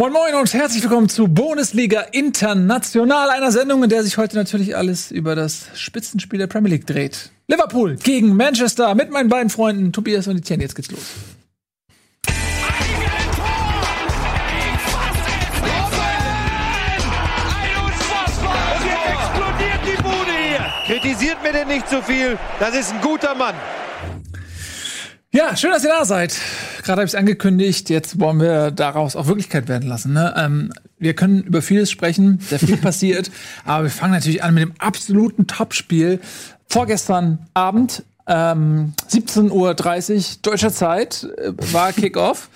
[0.00, 4.74] Moin Moin und herzlich willkommen zu Bundesliga International, einer Sendung, in der sich heute natürlich
[4.74, 7.28] alles über das Spitzenspiel der Premier League dreht.
[7.48, 10.62] Liverpool gegen Manchester mit meinen beiden Freunden Tobias und Etienne.
[10.62, 11.02] Jetzt geht's los.
[20.86, 22.38] Kritisiert mir denn nicht zu so viel.
[22.58, 23.54] Das ist ein guter Mann.
[25.30, 26.34] Ja, schön, dass ihr da seid.
[26.82, 27.90] Gerade habe ich es angekündigt.
[27.90, 30.12] Jetzt wollen wir daraus auch Wirklichkeit werden lassen.
[30.12, 30.34] Ne?
[30.36, 33.30] Ähm, wir können über vieles sprechen, sehr viel passiert.
[33.64, 36.20] Aber wir fangen natürlich an mit dem absoluten Topspiel.
[36.68, 39.74] Vorgestern Abend, ähm, 17.30 Uhr
[40.42, 42.48] deutscher Zeit, äh, war Kickoff.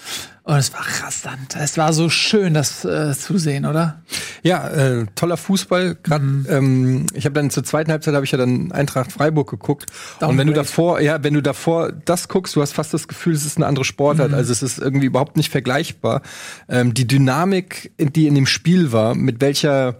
[0.47, 1.57] Und es war rasant.
[1.59, 4.03] Es war so schön, das äh, zu sehen, oder?
[4.43, 5.97] Ja, äh, toller Fußball.
[6.03, 6.47] Grad, mhm.
[6.51, 9.87] ähm, ich habe dann zur zweiten Halbzeit habe ich ja dann Eintracht Freiburg geguckt.
[10.21, 10.59] Down und wenn great.
[10.59, 13.57] du davor, ja, wenn du davor das guckst, du hast fast das Gefühl, es ist
[13.57, 14.33] eine andere Sportart.
[14.33, 14.35] Mhm.
[14.35, 16.21] Also es ist irgendwie überhaupt nicht vergleichbar.
[16.69, 19.99] Ähm, die Dynamik, die in dem Spiel war, mit welcher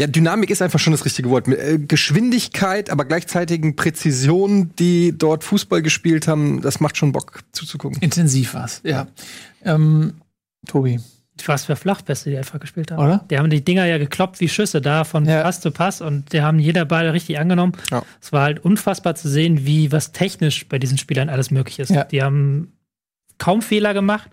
[0.00, 1.48] ja, Dynamik ist einfach schon das richtige Wort.
[1.48, 8.00] Äh, Geschwindigkeit, aber gleichzeitig Präzision, die dort Fußball gespielt haben, das macht schon Bock zuzugucken.
[8.00, 9.08] Intensiv was, ja.
[9.64, 10.14] Ähm,
[10.66, 11.00] Tobi.
[11.46, 13.04] Was für Flachpässe die einfach gespielt haben.
[13.04, 13.24] Oder?
[13.30, 15.42] Die haben die Dinger ja gekloppt wie Schüsse da von ja.
[15.42, 17.72] Pass zu Pass und die haben jeder Ball richtig angenommen.
[17.90, 18.02] Ja.
[18.20, 21.90] Es war halt unfassbar zu sehen, wie was technisch bei diesen Spielern alles möglich ist.
[21.90, 22.04] Ja.
[22.04, 22.72] Die haben
[23.38, 24.30] kaum Fehler gemacht.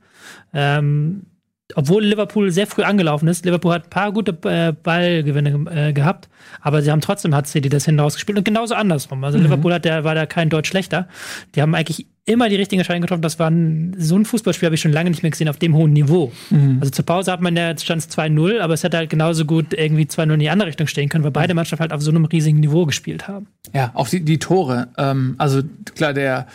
[0.53, 1.27] Ähm,
[1.73, 3.43] obwohl Liverpool sehr früh angelaufen ist.
[3.43, 6.29] Liverpool hat ein paar gute äh, Ballgewinne äh, gehabt,
[6.61, 9.23] aber sie haben trotzdem hat City das hinausgespielt und genauso andersrum.
[9.23, 9.45] Also mhm.
[9.45, 11.07] Liverpool hat der, war da kein Deutsch schlechter.
[11.55, 13.21] Die haben eigentlich immer die richtigen Entscheidungen getroffen.
[13.21, 15.75] Das war ein, so ein Fußballspiel habe ich schon lange nicht mehr gesehen auf dem
[15.75, 16.31] hohen Niveau.
[16.51, 16.77] Mhm.
[16.81, 20.03] Also zur Pause hat man ja stand 2-0, aber es hätte halt genauso gut irgendwie
[20.03, 22.59] 2-0 in die andere Richtung stehen können, weil beide Mannschaften halt auf so einem riesigen
[22.59, 23.47] Niveau gespielt haben.
[23.73, 24.89] Ja, auch die, die Tore.
[24.97, 25.61] Ähm, also
[25.95, 26.47] klar, der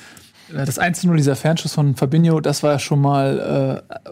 [0.52, 4.10] äh, das 1-0 dieser Fernschuss von Fabinho, das war ja schon mal äh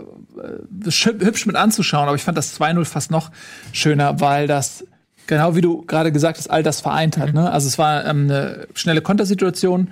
[0.84, 3.30] hübsch mit anzuschauen, aber ich fand das 2-0 fast noch
[3.72, 4.84] schöner, weil das
[5.26, 7.34] genau wie du gerade gesagt hast, all das vereint hat.
[7.34, 7.50] Ne?
[7.50, 9.88] Also es war ähm, eine schnelle Kontersituation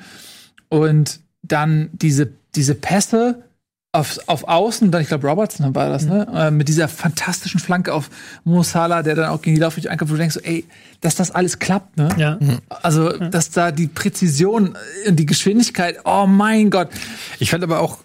[0.68, 3.44] und dann diese, diese Pässe
[3.92, 6.26] auf, auf Außen, dann, ich glaube, Robertson war das, ne?
[6.28, 6.36] Mhm.
[6.36, 8.10] Äh, mit dieser fantastischen Flanke auf
[8.44, 10.66] Mo Salah, der dann auch gegen die Laufrichtung ankommt, wo du denkst, so, ey,
[11.00, 12.08] dass das alles klappt, ne?
[12.18, 12.36] Ja.
[12.38, 12.58] Mhm.
[12.68, 16.90] Also, dass da die Präzision und die Geschwindigkeit, oh mein Gott.
[17.38, 17.98] Ich fand aber auch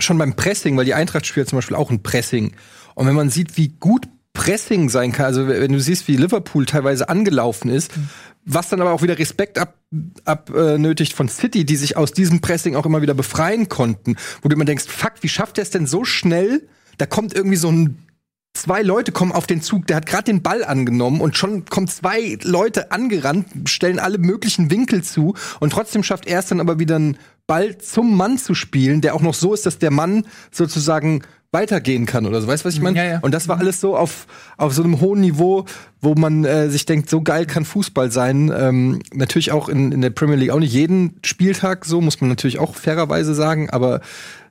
[0.00, 2.52] schon beim Pressing, weil die Eintracht spielt zum Beispiel auch ein Pressing.
[2.94, 6.66] Und wenn man sieht, wie gut Pressing sein kann, also wenn du siehst, wie Liverpool
[6.66, 8.08] teilweise angelaufen ist, mhm
[8.46, 12.40] was dann aber auch wieder Respekt abnötigt ab, äh, von City, die sich aus diesem
[12.40, 15.70] Pressing auch immer wieder befreien konnten, wo du immer denkst, fuck, wie schafft er es
[15.70, 16.66] denn so schnell?
[16.96, 17.98] Da kommt irgendwie so ein
[18.56, 21.88] zwei Leute kommen auf den Zug, der hat gerade den Ball angenommen und schon kommen
[21.88, 26.78] zwei Leute angerannt, stellen alle möglichen Winkel zu und trotzdem schafft er es dann aber
[26.78, 30.26] wieder einen Ball zum Mann zu spielen, der auch noch so ist, dass der Mann
[30.50, 31.22] sozusagen
[31.52, 32.48] weitergehen kann oder so.
[32.48, 32.98] Weißt du, was ich meine?
[32.98, 33.18] Ja, ja.
[33.20, 35.64] Und das war alles so auf, auf so einem hohen Niveau,
[36.00, 38.52] wo man äh, sich denkt, so geil kann Fußball sein.
[38.54, 42.28] Ähm, natürlich auch in, in der Premier League auch nicht jeden Spieltag so, muss man
[42.28, 44.00] natürlich auch fairerweise sagen, aber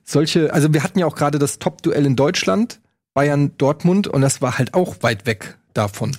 [0.04, 2.80] solche, also wir hatten ja auch gerade das Top-Duell in Deutschland,
[3.16, 6.14] Bayern Dortmund, und das war halt auch weit weg davon.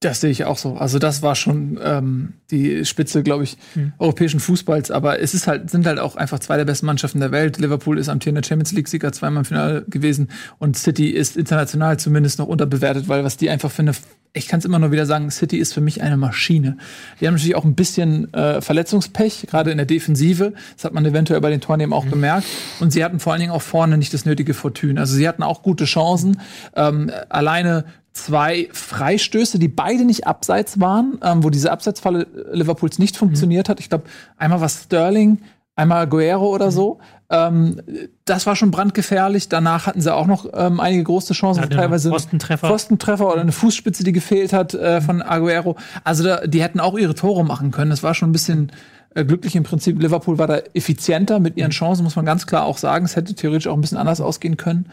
[0.00, 0.72] Das sehe ich auch so.
[0.76, 3.92] Also das war schon ähm, die Spitze, glaube ich, hm.
[3.98, 4.90] europäischen Fußballs.
[4.90, 7.58] Aber es ist halt, sind halt auch einfach zwei der besten Mannschaften der Welt.
[7.58, 10.30] Liverpool ist amtierender Champions League-Sieger, zweimal im Finale gewesen.
[10.56, 13.92] Und City ist international zumindest noch unterbewertet, weil was die einfach für eine
[14.32, 16.76] ich kann es immer nur wieder sagen, City ist für mich eine Maschine.
[17.20, 20.52] Die haben natürlich auch ein bisschen äh, Verletzungspech, gerade in der Defensive.
[20.76, 22.10] Das hat man eventuell bei den Toren eben auch mhm.
[22.10, 22.46] bemerkt.
[22.78, 25.00] Und sie hatten vor allen Dingen auch vorne nicht das nötige Fortune.
[25.00, 26.40] Also sie hatten auch gute Chancen.
[26.76, 33.16] Ähm, alleine zwei Freistöße, die beide nicht abseits waren, ähm, wo diese Abseitsfalle Liverpools nicht
[33.16, 33.70] funktioniert mhm.
[33.72, 33.80] hat.
[33.80, 34.04] Ich glaube,
[34.36, 35.38] einmal war Sterling,
[35.76, 36.70] einmal Guerrero oder mhm.
[36.70, 36.98] so.
[37.30, 37.80] Ähm,
[38.24, 39.48] das war schon brandgefährlich.
[39.48, 42.68] Danach hatten sie auch noch ähm, einige große Chancen, ja, teilweise Pfostentreffer.
[42.68, 45.76] Pfostentreffer oder eine Fußspitze, die gefehlt hat äh, von Aguero.
[46.04, 47.90] Also da, die hätten auch ihre Tore machen können.
[47.90, 48.72] Das war schon ein bisschen
[49.14, 50.00] äh, glücklich im Prinzip.
[50.00, 51.74] Liverpool war da effizienter mit ihren mhm.
[51.74, 53.04] Chancen, muss man ganz klar auch sagen.
[53.04, 54.86] Es hätte theoretisch auch ein bisschen anders ausgehen können.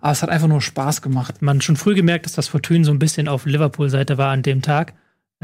[0.00, 1.42] Aber es hat einfach nur Spaß gemacht.
[1.42, 4.62] Man schon früh gemerkt, dass das Fortune so ein bisschen auf Liverpool-Seite war an dem
[4.62, 4.94] Tag.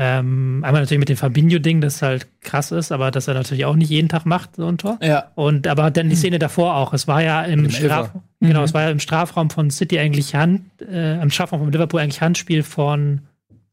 [0.01, 3.75] Ähm, einmal natürlich mit dem Fabinho-Ding, das halt krass ist, aber das er natürlich auch
[3.75, 4.97] nicht jeden Tag macht, so ein Tor.
[5.03, 5.33] Ja.
[5.35, 6.93] Und aber dann die Szene davor auch.
[6.93, 8.65] Es war ja im, Straf genau, mhm.
[8.65, 12.21] es war ja im Strafraum von City eigentlich Hand, äh, im Strafraum von Liverpool eigentlich
[12.21, 13.23] Handspiel von,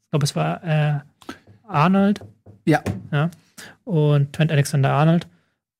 [0.02, 1.00] ich glaube, es war äh,
[1.68, 2.22] Arnold.
[2.66, 2.82] Ja.
[3.12, 3.30] ja.
[3.84, 5.28] Und Trent Alexander Arnold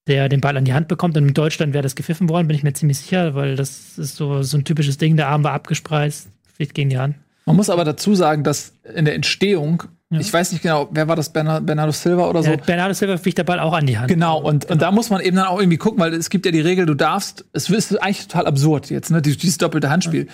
[0.08, 1.18] der den Ball an die Hand bekommt.
[1.18, 4.16] Und in Deutschland wäre das gepfiffen worden, bin ich mir ziemlich sicher, weil das ist
[4.16, 5.18] so, so ein typisches Ding.
[5.18, 7.16] Der Arm war abgespreizt, fliegt gegen die Hand.
[7.46, 10.20] Man muss aber dazu sagen, dass in der Entstehung, ja.
[10.20, 12.52] ich weiß nicht genau, wer war das, Bernardo Silva oder so?
[12.52, 14.08] Ja, Bernardo Silva fliegt der Ball auch an die Hand.
[14.08, 14.74] Genau, und, genau.
[14.74, 16.88] und da muss man eben dann auch irgendwie gucken, weil es gibt ja die Regel,
[16.88, 20.28] du darfst, es ist eigentlich total absurd jetzt, ne, dieses doppelte Handspiel.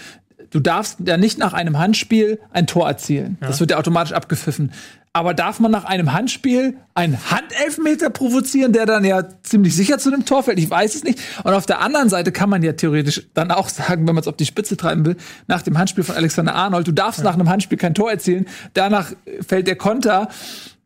[0.51, 3.37] du darfst ja nicht nach einem Handspiel ein Tor erzielen.
[3.41, 3.47] Ja.
[3.47, 4.71] Das wird ja automatisch abgepfiffen.
[5.13, 10.09] Aber darf man nach einem Handspiel einen Handelfmeter provozieren, der dann ja ziemlich sicher zu
[10.09, 10.57] dem Tor fällt?
[10.57, 11.19] Ich weiß es nicht.
[11.43, 14.29] Und auf der anderen Seite kann man ja theoretisch dann auch sagen, wenn man es
[14.29, 15.17] auf die Spitze treiben will,
[15.47, 17.25] nach dem Handspiel von Alexander Arnold, du darfst ja.
[17.25, 18.47] nach einem Handspiel kein Tor erzielen.
[18.73, 19.11] Danach
[19.45, 20.29] fällt der Konter.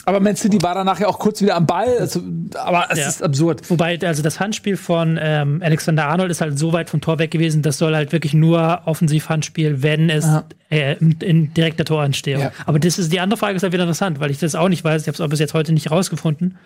[0.06, 1.98] Aber Man City war danach ja auch kurz wieder am Ball.
[2.00, 2.22] Also,
[2.54, 3.08] aber es ja.
[3.08, 3.68] ist absurd.
[3.70, 7.32] Wobei, also das Handspiel von ähm, Alexander Arnold ist halt so weit vom Tor weg
[7.32, 10.28] gewesen, das soll halt wirklich nur Offensiv-Handspiel, wenn es
[10.70, 12.44] äh, in, in, direkter Torentstehung.
[12.44, 12.52] Ja.
[12.68, 14.84] Aber das ist die andere Frage, ist halt wieder interessant, weil ich das auch nicht
[14.84, 15.02] weiß.
[15.02, 16.58] Ich habe es auch bis jetzt heute nicht rausgefunden,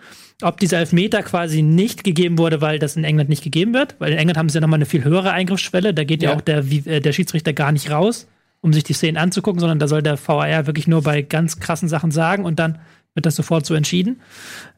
[0.41, 3.95] ob dieser Elfmeter quasi nicht gegeben wurde, weil das in England nicht gegeben wird.
[3.99, 5.93] Weil in England haben sie ja nochmal eine viel höhere Eingriffsschwelle.
[5.93, 8.27] Da geht ja, ja auch der, äh, der Schiedsrichter gar nicht raus,
[8.59, 11.87] um sich die Szenen anzugucken, sondern da soll der VAR wirklich nur bei ganz krassen
[11.87, 12.79] Sachen sagen und dann
[13.19, 14.21] wird das sofort so entschieden.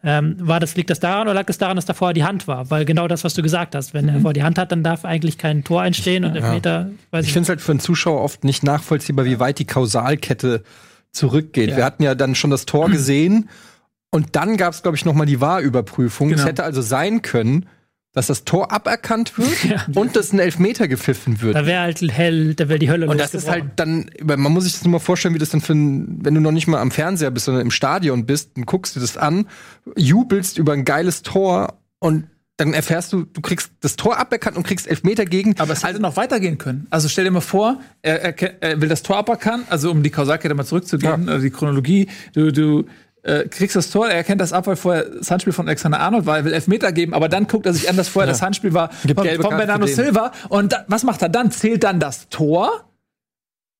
[0.03, 2.47] Ähm, war das, liegt das daran oder lag das daran, dass da vorher die Hand
[2.47, 2.71] war?
[2.71, 4.09] Weil genau das, was du gesagt hast, wenn mhm.
[4.09, 6.89] er vorher die Hand hat, dann darf eigentlich kein Tor entstehen und Elfmeter, ja.
[7.11, 9.65] weiß ich, ich finde es halt für einen Zuschauer oft nicht nachvollziehbar, wie weit die
[9.65, 10.63] Kausalkette
[11.11, 11.69] zurückgeht.
[11.69, 11.77] Ja.
[11.77, 13.49] Wir hatten ja dann schon das Tor gesehen
[14.09, 16.29] und dann gab es, glaube ich, noch mal die Wahrüberprüfung.
[16.29, 16.41] Genau.
[16.41, 17.67] Es hätte also sein können,
[18.13, 19.86] dass das Tor aberkannt wird ja.
[19.96, 21.56] und dass ein Elfmeter gepfiffen wird.
[21.56, 24.66] Da wäre halt hell, da wäre die Hölle Und das ist halt dann, man muss
[24.66, 26.80] sich das nur mal vorstellen, wie das dann für ein, wenn du noch nicht mal
[26.80, 29.48] am Fernseher bist, sondern im Stadion bist, dann guckst du das an,
[29.96, 32.28] jubelst über ein geiles Tor und
[32.58, 35.58] dann erfährst du, du kriegst das Tor aberkannt und kriegst Elfmeter gegen.
[35.58, 36.86] Aber es hätte also noch weitergehen können.
[36.92, 40.12] Also stell dir mal vor, er, er, er will das Tor aberkannt, also um die
[40.12, 41.31] Kausalkette mal zurückzugehen, ja.
[41.31, 42.86] also die Chronologie, du, du
[43.23, 46.25] äh, kriegst das Tor, er erkennt das ab, weil vorher das Handspiel von Alexander Arnold
[46.25, 48.33] war, er will Elfmeter geben, aber dann guckt er sich an, dass vorher ja.
[48.33, 50.31] das Handspiel war von, von Bernardo Silva.
[50.50, 51.51] Und da, was macht er dann?
[51.51, 52.85] Zählt dann das Tor?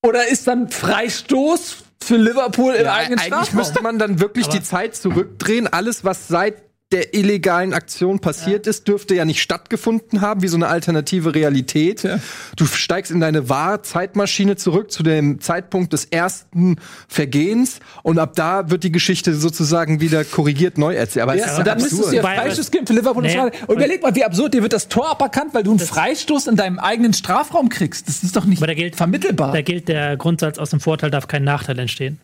[0.04, 3.58] Oder ist dann Freistoß für Liverpool im ja, eigenen Eigentlich Strafraum?
[3.58, 5.68] müsste man dann wirklich aber die Zeit zurückdrehen.
[5.68, 8.70] Alles, was seit der illegalen Aktion passiert ja.
[8.70, 12.04] ist, dürfte ja nicht stattgefunden haben, wie so eine alternative Realität.
[12.04, 12.20] Ja.
[12.56, 16.78] Du steigst in deine Wahr-Zeitmaschine zurück zu dem Zeitpunkt des ersten
[17.08, 21.24] Vergehens und ab da wird die Geschichte sozusagen wieder korrigiert neu erzählt.
[21.24, 23.24] Aber ja, und dann müsstest du ja Freistoß geben für Liverpool.
[23.24, 23.40] Nee.
[23.40, 26.56] Und überleg mal, wie absurd, dir wird das Tor aberkannt, weil du einen Freistoß in
[26.56, 28.08] deinem eigenen Strafraum kriegst.
[28.08, 29.52] Das ist doch nicht gilt, vermittelbar.
[29.54, 32.20] Da gilt der Grundsatz aus dem Vorteil darf kein Nachteil entstehen.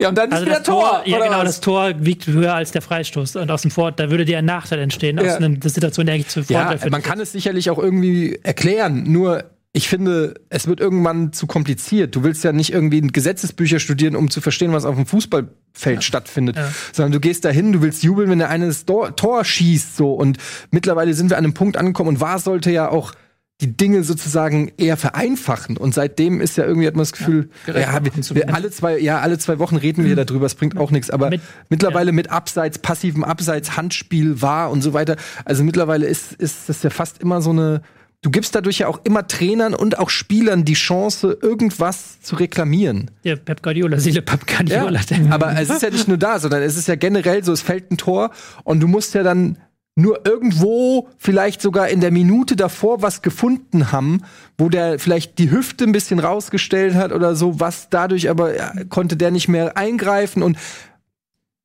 [0.00, 0.90] Ja, und dann also ist wieder Tor.
[0.90, 1.44] Tor ja, genau, was?
[1.44, 3.36] das Tor wiegt höher als der Freistoß.
[3.36, 5.24] Und aus dem Fort, da würde dir ein Nachteil entstehen, ja.
[5.24, 9.04] aus einer Situation, der eigentlich zu Vorteil ja, Man kann es sicherlich auch irgendwie erklären,
[9.10, 12.16] nur ich finde, es wird irgendwann zu kompliziert.
[12.16, 16.00] Du willst ja nicht irgendwie Gesetzesbücher studieren, um zu verstehen, was auf dem Fußballfeld ja.
[16.00, 16.72] stattfindet, ja.
[16.92, 20.14] sondern du gehst dahin, du willst jubeln, wenn der eine das Tor schießt, so.
[20.14, 20.38] Und
[20.70, 23.12] mittlerweile sind wir an einem Punkt angekommen und war sollte ja auch
[23.60, 25.76] die Dinge sozusagen eher vereinfachen.
[25.76, 28.98] Und seitdem ist ja irgendwie hat man das Gefühl, ja, ja wir, wir alle zwei,
[28.98, 30.26] ja, alle zwei Wochen reden wir mhm.
[30.26, 31.10] darüber, es bringt auch nichts.
[31.10, 32.12] Aber mit, mittlerweile ja.
[32.12, 35.16] mit Abseits, passivem Abseits, Handspiel war und so weiter.
[35.44, 37.82] Also mittlerweile ist, ist das ja fast immer so eine,
[38.22, 43.10] du gibst dadurch ja auch immer Trainern und auch Spielern die Chance, irgendwas zu reklamieren.
[43.24, 45.00] Ja, Pep Guardiola, Seele Pep Guardiola.
[45.00, 47.62] Ja, aber es ist ja nicht nur da, sondern es ist ja generell so, es
[47.62, 48.30] fällt ein Tor
[48.62, 49.58] und du musst ja dann
[49.98, 54.22] nur irgendwo vielleicht sogar in der Minute davor was gefunden haben,
[54.56, 58.72] wo der vielleicht die Hüfte ein bisschen rausgestellt hat oder so, was dadurch aber ja,
[58.88, 60.56] konnte der nicht mehr eingreifen und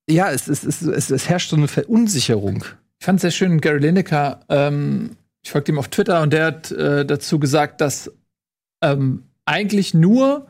[0.09, 2.65] ja, es, es, es, es, herrscht so eine Verunsicherung.
[3.00, 5.12] Ich fand es sehr schön, Gary Lineker, ähm,
[5.44, 8.12] ich folgte ihm auf Twitter und der hat äh, dazu gesagt, dass
[8.81, 10.47] ähm, eigentlich nur,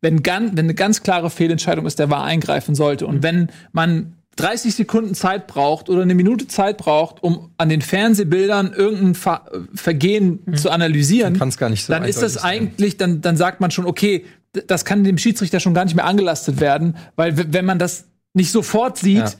[0.00, 3.06] wenn, ganz, wenn eine ganz klare Fehlentscheidung ist, der war eingreifen sollte.
[3.06, 7.82] Und wenn man 30 Sekunden Zeit braucht oder eine Minute Zeit braucht, um an den
[7.82, 10.56] Fernsehbildern irgendein Ver Vergehen mhm.
[10.56, 13.86] zu analysieren, dann, gar nicht so dann ist das eigentlich, dann, dann sagt man schon,
[13.86, 14.24] okay,
[14.66, 18.50] das kann dem Schiedsrichter schon gar nicht mehr angelastet werden, weil wenn man das nicht
[18.50, 19.32] sofort sieht, ja.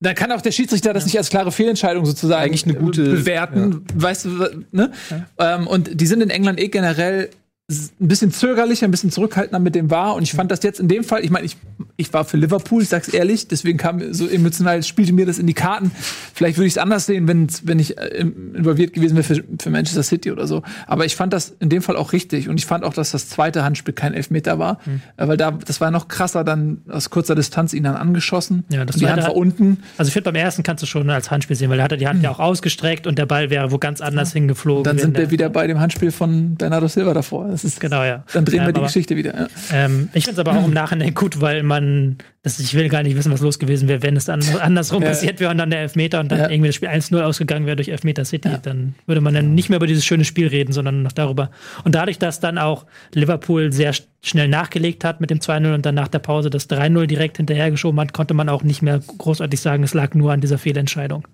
[0.00, 3.84] dann kann auch der Schiedsrichter das nicht als klare Fehlentscheidung sozusagen eigentlich eine gute bewerten,
[3.94, 4.02] ja.
[4.02, 4.92] weißt du, ne?
[5.38, 5.56] Ja.
[5.56, 7.30] Ähm, und die sind in England eh generell
[7.70, 10.14] ein bisschen zögerlicher, ein bisschen zurückhaltender mit dem war.
[10.14, 11.58] Und ich fand das jetzt in dem Fall, ich meine, ich,
[11.98, 15.46] ich war für Liverpool, ich sag's ehrlich, deswegen kam so emotional, spielte mir das in
[15.46, 15.92] die Karten.
[16.32, 19.68] Vielleicht würde ich es anders sehen, wenn, wenn ich äh, involviert gewesen wäre für, für
[19.68, 20.62] Manchester City oder so.
[20.86, 22.48] Aber ich fand das in dem Fall auch richtig.
[22.48, 24.78] Und ich fand auch, dass das zweite Handspiel kein Elfmeter war.
[24.86, 25.02] Mhm.
[25.18, 28.64] Weil da, das war noch krasser, dann aus kurzer Distanz ihn dann angeschossen.
[28.70, 29.82] Ja, das und die Hand war unten.
[29.98, 31.98] Also ich finde, beim ersten kannst du schon als Handspiel sehen, weil da hat er
[31.98, 32.24] die Hand mhm.
[32.24, 34.34] ja auch ausgestreckt und der Ball wäre wo ganz anders ja.
[34.34, 34.84] hingeflogen.
[34.84, 37.57] Dann sind wir wieder bei dem Handspiel von Bernardo Silva davor.
[37.62, 38.24] Das ist genau, ja.
[38.32, 39.34] Dann drehen ähm, wir die aber, Geschichte wieder.
[39.34, 39.48] Ja.
[39.72, 43.02] Ähm, ich finde es aber auch im Nachhinein gut, weil man, das, ich will gar
[43.02, 45.08] nicht wissen, was los gewesen wäre, wenn es dann andersrum ja.
[45.08, 46.50] passiert wäre und dann der Elfmeter und dann ja.
[46.50, 48.50] irgendwie das Spiel 1-0 ausgegangen wäre durch Elfmeter City.
[48.62, 51.50] Dann würde man dann nicht mehr über dieses schöne Spiel reden, sondern noch darüber.
[51.84, 55.94] Und dadurch, dass dann auch Liverpool sehr schnell nachgelegt hat mit dem 2-0 und dann
[55.96, 59.82] nach der Pause das 3-0 direkt hinterhergeschoben hat, konnte man auch nicht mehr großartig sagen,
[59.82, 61.26] es lag nur an dieser Fehlentscheidung.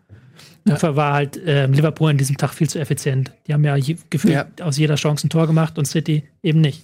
[0.64, 3.33] Dafür war halt äh, Liverpool an diesem Tag viel zu effizient.
[3.47, 3.76] Die haben ja
[4.11, 4.47] gefühlt ja.
[4.62, 6.83] aus jeder Chance ein Tor gemacht und City eben nicht.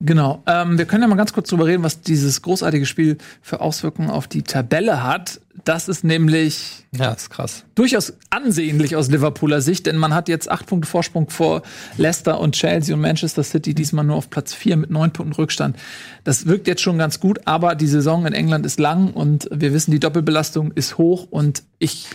[0.00, 0.42] Genau.
[0.46, 4.10] Ähm, wir können ja mal ganz kurz drüber reden, was dieses großartige Spiel für Auswirkungen
[4.10, 5.40] auf die Tabelle hat.
[5.62, 7.64] Das ist nämlich ja, ist krass.
[7.76, 11.62] durchaus ansehnlich aus Liverpooler Sicht, denn man hat jetzt acht Punkte Vorsprung vor
[11.96, 15.76] Leicester und Chelsea und Manchester City, diesmal nur auf Platz vier mit neun Punkten Rückstand.
[16.24, 19.72] Das wirkt jetzt schon ganz gut, aber die Saison in England ist lang und wir
[19.72, 22.08] wissen, die Doppelbelastung ist hoch und ich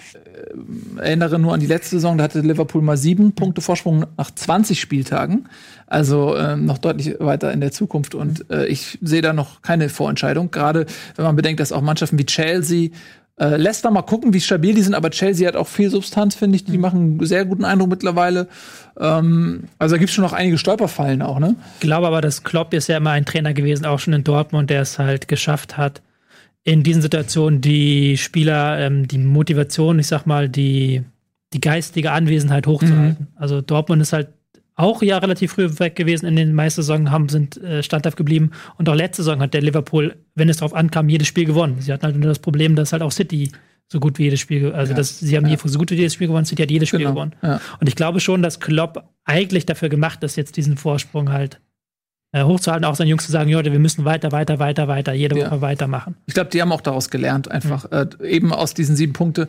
[0.97, 4.31] äh, erinnere nur an die letzte Saison, da hatte Liverpool mal sieben Punkte Vorsprung nach
[4.31, 5.47] 20 Spieltagen.
[5.87, 8.13] Also äh, noch deutlich weiter in der Zukunft.
[8.13, 10.51] Und äh, ich sehe da noch keine Vorentscheidung.
[10.51, 12.91] Gerade wenn man bedenkt, dass auch Mannschaften wie Chelsea,
[13.39, 16.57] äh, Leicester mal gucken, wie stabil die sind, aber Chelsea hat auch viel Substanz, finde
[16.57, 16.65] ich.
[16.65, 16.81] Die mhm.
[16.81, 18.47] machen einen sehr guten Eindruck mittlerweile.
[18.99, 21.55] Ähm, also da gibt es schon noch einige Stolperfallen auch, ne?
[21.75, 24.69] Ich glaube aber, dass Klopp ist ja immer ein Trainer gewesen, auch schon in Dortmund,
[24.69, 26.01] der es halt geschafft hat,
[26.63, 31.03] in diesen Situationen die Spieler, ähm, die Motivation, ich sag mal, die,
[31.53, 33.27] die geistige Anwesenheit hochzuhalten.
[33.31, 33.37] Mhm.
[33.37, 34.27] Also Dortmund ist halt
[34.79, 38.51] auch ja relativ früh weg gewesen in den meisten Saison, haben, sind äh, standhaft geblieben.
[38.77, 41.81] Und auch letzte Saison hat der Liverpool, wenn es darauf ankam, jedes Spiel gewonnen.
[41.81, 43.51] Sie hatten halt nur das Problem, dass halt auch City
[43.91, 44.97] so gut wie jedes Spiel, also ja.
[44.97, 45.57] dass sie haben ja.
[45.57, 47.11] so gut wie jedes Spiel gewonnen, City hat jedes Spiel genau.
[47.11, 47.35] gewonnen.
[47.41, 47.59] Ja.
[47.79, 51.59] Und ich glaube schon, dass Klopp eigentlich dafür gemacht ist, jetzt diesen Vorsprung halt
[52.31, 55.35] äh, hochzuhalten, auch seinen Jungs zu sagen, Leute, wir müssen weiter, weiter, weiter, weiter, jede
[55.35, 55.61] Woche ja.
[55.61, 56.15] weitermachen.
[56.27, 58.09] Ich glaube, die haben auch daraus gelernt, einfach mhm.
[58.21, 59.47] äh, eben aus diesen sieben Punkte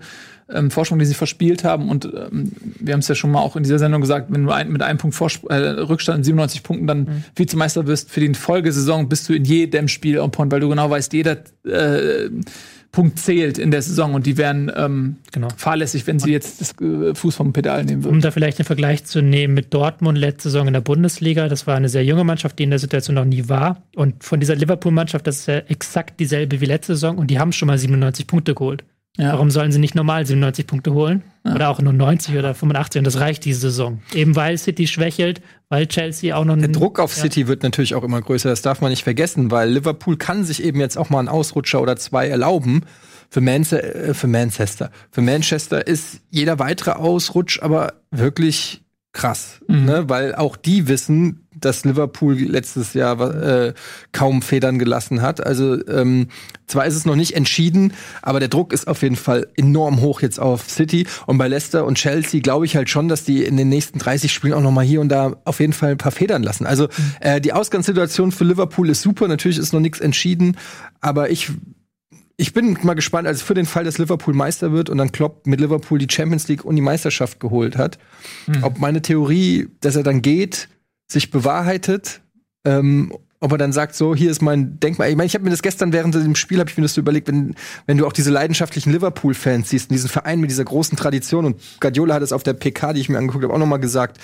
[0.48, 1.90] ähm, Forschung, die sie verspielt haben.
[1.90, 4.50] Und ähm, wir haben es ja schon mal auch in dieser Sendung gesagt, wenn du
[4.50, 7.24] ein, mit einem Punkt Vorspr äh, Rückstand in 97 Punkten dann mhm.
[7.36, 10.88] Vizemeister wirst, für die Folgesaison bist du in jedem Spiel on point, weil du genau
[10.88, 12.30] weißt, jeder äh,
[12.92, 15.48] Punkt zählt in der Saison und die wären ähm, genau.
[15.56, 18.16] fahrlässig, wenn sie jetzt das äh, Fuß vom Pedal nehmen würden.
[18.16, 21.66] Um da vielleicht einen Vergleich zu nehmen mit Dortmund letzte Saison in der Bundesliga, das
[21.68, 23.82] war eine sehr junge Mannschaft, die in der Situation noch nie war.
[23.94, 27.52] Und von dieser Liverpool-Mannschaft, das ist ja exakt dieselbe wie letzte Saison und die haben
[27.52, 28.84] schon mal 97 Punkte geholt.
[29.20, 29.34] Ja.
[29.34, 31.22] Warum sollen sie nicht normal 97 Punkte holen?
[31.44, 31.54] Ja.
[31.54, 34.00] Oder auch nur 90 oder 85 und das reicht diese Saison.
[34.14, 36.56] Eben weil City schwächelt, weil Chelsea auch noch.
[36.56, 37.22] Der Druck auf ja.
[37.22, 40.62] City wird natürlich auch immer größer, das darf man nicht vergessen, weil Liverpool kann sich
[40.62, 42.82] eben jetzt auch mal einen Ausrutscher oder zwei erlauben.
[43.32, 44.90] Für, Manchester, äh, für Manchester.
[45.12, 49.84] Für Manchester ist jeder weitere Ausrutsch aber wirklich krass, mhm.
[49.84, 50.08] ne?
[50.08, 53.74] weil auch die wissen, dass Liverpool letztes Jahr äh,
[54.12, 55.44] kaum Federn gelassen hat.
[55.44, 56.28] Also ähm,
[56.66, 60.20] zwar ist es noch nicht entschieden, aber der Druck ist auf jeden Fall enorm hoch
[60.20, 63.56] jetzt auf City und bei Leicester und Chelsea glaube ich halt schon, dass die in
[63.56, 66.12] den nächsten 30 Spielen auch noch mal hier und da auf jeden Fall ein paar
[66.12, 66.66] Federn lassen.
[66.66, 66.90] Also mhm.
[67.20, 69.28] äh, die Ausgangssituation für Liverpool ist super.
[69.28, 70.56] Natürlich ist noch nichts entschieden,
[71.00, 71.50] aber ich
[72.40, 75.46] ich bin mal gespannt, also für den Fall, dass Liverpool Meister wird und dann Klopp
[75.46, 77.98] mit Liverpool die Champions League und die Meisterschaft geholt hat,
[78.46, 78.64] mhm.
[78.64, 80.68] ob meine Theorie, dass er dann geht,
[81.10, 82.20] sich bewahrheitet
[82.64, 83.12] ähm,
[83.42, 85.08] ob er dann sagt, so, hier ist mein Denkmal.
[85.08, 87.00] Ich meine, ich habe mir das gestern während dem Spiel, habe ich mir das so
[87.00, 87.54] überlegt, wenn,
[87.86, 92.16] wenn du auch diese leidenschaftlichen Liverpool-Fans siehst, diesen Verein mit dieser großen Tradition und Guardiola
[92.16, 94.18] hat es auf der PK, die ich mir angeguckt habe, auch nochmal gesagt,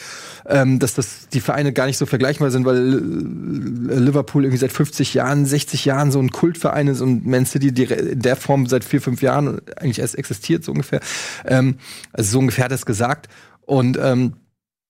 [0.47, 4.73] ähm, dass das die Vereine gar nicht so vergleichbar sind, weil äh, Liverpool irgendwie seit
[4.73, 8.67] 50 Jahren, 60 Jahren so ein Kultverein ist und Man City die in der Form
[8.67, 11.01] seit vier, fünf Jahren eigentlich erst existiert, so ungefähr.
[11.47, 11.77] Ähm,
[12.13, 13.29] also so ungefähr hat er es gesagt.
[13.63, 14.35] Und ähm,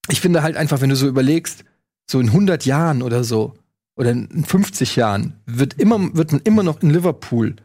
[0.09, 1.65] ich finde halt einfach, wenn du so überlegst,
[2.07, 3.55] so in 100 Jahren oder so,
[3.97, 7.57] oder in 50 Jahren wird immer wird man immer noch in Liverpool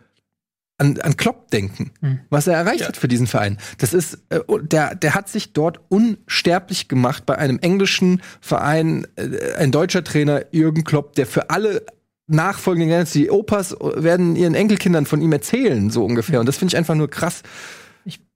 [0.77, 2.19] an, an Klopp denken, hm.
[2.29, 2.88] was er erreicht ja.
[2.88, 3.57] hat für diesen Verein.
[3.77, 9.55] Das ist äh, der der hat sich dort unsterblich gemacht bei einem englischen Verein, äh,
[9.57, 11.86] ein deutscher Trainer Jürgen Klopp, der für alle
[12.27, 16.39] nachfolgenden Generationen, die Opas werden ihren Enkelkindern von ihm erzählen, so ungefähr.
[16.39, 17.43] Und das finde ich einfach nur krass.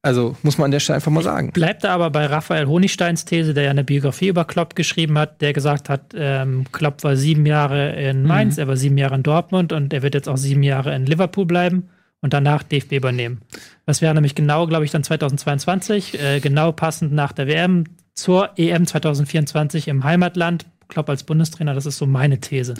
[0.05, 1.51] Also muss man an der Stelle einfach mal sagen.
[1.51, 5.41] Bleibt da aber bei Raphael Honigsteins These, der ja eine Biografie über Klopp geschrieben hat,
[5.41, 8.61] der gesagt hat, ähm, Klopp war sieben Jahre in Mainz, mhm.
[8.61, 11.47] er war sieben Jahre in Dortmund und er wird jetzt auch sieben Jahre in Liverpool
[11.47, 11.89] bleiben
[12.21, 13.41] und danach DFB übernehmen.
[13.87, 18.51] Das wäre nämlich genau, glaube ich, dann 2022, äh, genau passend nach der WM zur
[18.57, 22.75] EM 2024 im Heimatland Klopp als Bundestrainer, das ist so meine These.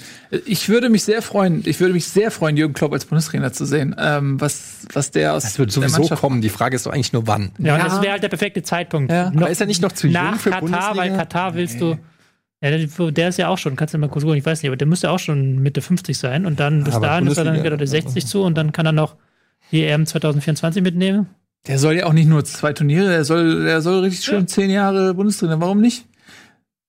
[0.46, 3.66] Ich würde mich sehr freuen, ich würde mich sehr freuen, Jürgen Klopp als Bundestrainer zu
[3.66, 3.96] sehen.
[3.98, 5.44] Ähm, was, was der aus.
[5.44, 6.42] Das wird sowieso kommen.
[6.42, 7.52] Die Frage ist doch eigentlich nur wann.
[7.58, 7.84] Ja, ja.
[7.84, 9.12] das wäre halt der perfekte Zeitpunkt.
[9.12, 9.32] Ja.
[9.32, 10.98] Noch, ist er nicht noch zu jung für Katar, Bundesliga?
[10.98, 11.80] weil Katar willst nee.
[11.80, 11.98] du.
[12.62, 14.70] Ja, der, der, ist ja auch schon, kannst du mal kurz gucken, ich weiß nicht,
[14.70, 17.44] aber der müsste auch schon Mitte 50 sein und dann bis aber dahin ist er
[17.44, 19.18] dann gerade 60 zu und dann kann er noch
[19.72, 21.28] die EM 2024 mitnehmen.
[21.68, 24.48] Der soll ja auch nicht nur zwei Turniere, der soll, der soll richtig schön ja.
[24.48, 25.60] zehn Jahre Bundestrainer.
[25.60, 26.06] Warum nicht?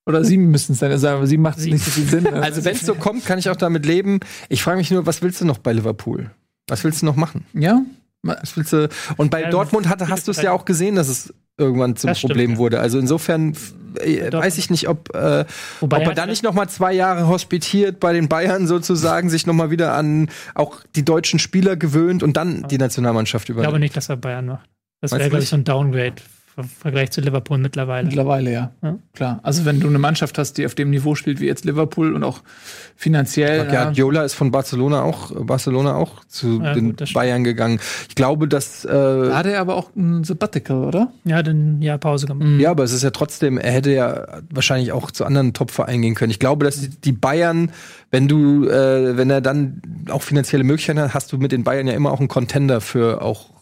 [0.06, 2.26] Oder sieben müssen es dann sein, aber sieben macht nicht so viel Sinn.
[2.28, 4.20] also wenn es so kommt, kann ich auch damit leben.
[4.48, 6.30] Ich frage mich nur, was willst du noch bei Liverpool?
[6.68, 7.44] Was willst du noch machen?
[7.54, 7.82] Ja.
[8.22, 8.88] Was willst du?
[9.16, 12.12] Und bei ja, Dortmund hat, hast du es ja auch gesehen, dass es irgendwann zum
[12.12, 12.58] Problem stimmt, ja.
[12.58, 12.80] wurde.
[12.80, 13.56] Also insofern
[13.98, 15.44] äh, weiß ich nicht, ob, äh,
[15.80, 19.54] ob er dann nicht noch mal zwei Jahre hospitiert bei den Bayern sozusagen, sich noch
[19.54, 23.66] mal wieder an auch die deutschen Spieler gewöhnt und dann die Nationalmannschaft übernimmt.
[23.66, 24.68] Ich glaube nicht, dass er Bayern macht.
[25.00, 26.16] Das wäre, glaube ich, so ein Downgrade
[26.56, 28.06] im Vergleich zu Liverpool mittlerweile.
[28.06, 28.70] Mittlerweile, ja.
[28.82, 28.98] ja.
[29.14, 29.40] Klar.
[29.42, 32.24] Also wenn du eine Mannschaft hast, die auf dem Niveau spielt wie jetzt Liverpool und
[32.24, 32.40] auch
[32.96, 33.70] finanziell.
[33.70, 37.78] Ja, Giola ist von Barcelona auch, Barcelona auch zu ja, den gut, Bayern gegangen.
[38.08, 38.86] Ich glaube, dass.
[38.86, 41.12] Äh, da hat er aber auch ein Sabbatical, oder?
[41.24, 42.48] Ja, dann ja Pause gemacht.
[42.48, 42.60] Mhm.
[42.60, 46.14] Ja, aber es ist ja trotzdem, er hätte ja wahrscheinlich auch zu anderen Top-Vereinen gehen
[46.14, 46.30] können.
[46.30, 47.70] Ich glaube, dass die, die Bayern,
[48.10, 51.86] wenn du, äh, wenn er dann auch finanzielle Möglichkeiten hat, hast du mit den Bayern
[51.86, 53.55] ja immer auch einen Contender für auch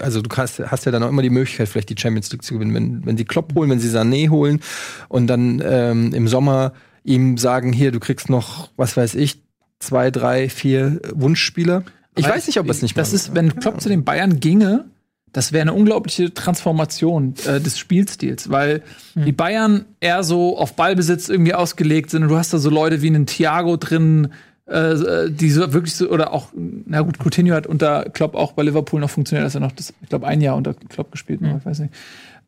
[0.00, 2.54] also du hast, hast ja dann auch immer die Möglichkeit, vielleicht die Champions League zu
[2.54, 2.74] gewinnen.
[2.74, 4.60] Wenn, wenn sie Klopp holen, wenn sie Sané holen
[5.08, 6.72] und dann ähm, im Sommer
[7.04, 9.42] ihm sagen, hier, du kriegst noch, was weiß ich,
[9.78, 11.84] zwei, drei, vier Wunschspieler.
[12.16, 13.80] Ich weiß nicht, ob es nicht Das ist, wenn Klopp ja.
[13.80, 14.84] zu den Bayern ginge,
[15.32, 18.82] das wäre eine unglaubliche Transformation äh, des Spielstils, weil
[19.14, 19.24] mhm.
[19.26, 23.00] die Bayern eher so auf Ballbesitz irgendwie ausgelegt sind und du hast da so Leute
[23.00, 24.32] wie einen Thiago drin,
[24.70, 28.62] äh, die so wirklich so, oder auch, na gut, Coutinho hat unter Klopp auch bei
[28.62, 31.56] Liverpool noch funktioniert, dass er noch das, ich glaube, ein Jahr unter Klopp gespielt, mhm.
[31.58, 31.94] ich weiß nicht.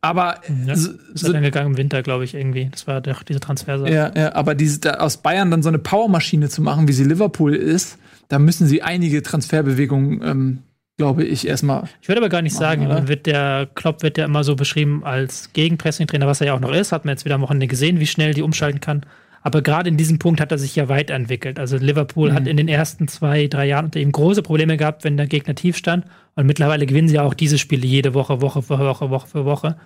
[0.05, 2.69] Aber ja, so, ist dann gegangen im Winter, glaube ich, irgendwie.
[2.71, 3.88] Das war doch diese Transfer.
[3.88, 7.05] Ja, ja, aber diese, da, aus Bayern dann so eine Powermaschine zu machen, wie sie
[7.05, 10.59] Liverpool ist, da müssen sie einige Transferbewegungen, ähm,
[10.97, 11.85] glaube ich, erstmal.
[12.00, 13.07] Ich würde aber gar nicht machen, sagen, oder?
[13.07, 16.73] wird der Klopp wird ja immer so beschrieben als Gegenpressing-Trainer, was er ja auch noch
[16.73, 16.91] ist.
[16.91, 19.07] Hat man jetzt wieder am Wochenende gesehen, wie schnell die umschalten kann.
[19.42, 21.58] Aber gerade in diesem Punkt hat er sich ja weiterentwickelt.
[21.58, 22.34] Also Liverpool mhm.
[22.34, 25.54] hat in den ersten zwei, drei Jahren unter ihm große Probleme gehabt, wenn der Gegner
[25.54, 26.06] tief stand.
[26.34, 29.44] Und mittlerweile gewinnen sie ja auch diese Spiele jede Woche, Woche für Woche, Woche für
[29.44, 29.76] Woche.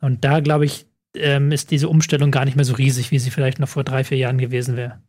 [0.00, 3.30] Und da, glaube ich, ähm, ist diese Umstellung gar nicht mehr so riesig, wie sie
[3.30, 5.00] vielleicht noch vor drei, vier Jahren gewesen wäre.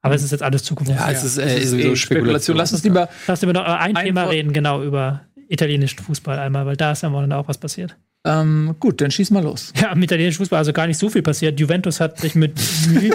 [0.00, 0.92] Aber es ist jetzt alles Zukunft.
[0.92, 2.56] Ja, es ist, äh, es ist sowieso Spekulation.
[2.56, 6.66] Lass uns lieber, Lass uns noch ein, ein Thema reden, genau, über italienischen Fußball einmal,
[6.66, 7.96] weil da ist ja morgen auch was passiert.
[8.24, 9.72] Ähm, gut, dann schieß mal los.
[9.80, 11.58] Ja, im italienischen Fußball also gar nicht so viel passiert.
[11.58, 12.60] Juventus hat sich mit
[12.90, 13.12] Mühe,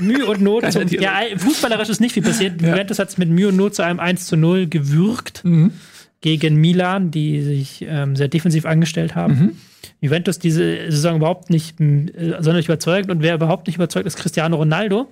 [0.00, 2.60] Mühe und Not zum, ja, fußballerisch ist nicht viel passiert.
[2.60, 2.70] Ja.
[2.70, 5.72] Juventus hat es mit Mühe und Not zu einem 1 zu 0 gewürgt mhm.
[6.20, 9.34] gegen Milan, die sich ähm, sehr defensiv angestellt haben.
[9.34, 9.56] Mhm.
[10.00, 14.56] Juventus diese Saison überhaupt nicht äh, sonderlich überzeugt und wer überhaupt nicht überzeugt ist Cristiano
[14.56, 15.08] Ronaldo.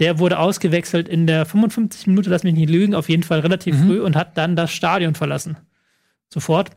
[0.00, 3.76] Der wurde ausgewechselt in der 55 Minute, lass mich nicht lügen, auf jeden Fall relativ
[3.76, 3.86] mhm.
[3.86, 5.56] früh und hat dann das Stadion verlassen.
[6.32, 6.70] Sofort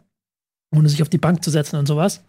[0.71, 2.23] ohne sich auf die Bank zu setzen und sowas.